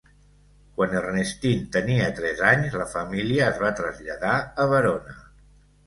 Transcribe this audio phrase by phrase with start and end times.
[0.79, 5.21] Quan Ernestine tenia tres anys, la família es va traslladar a Verona.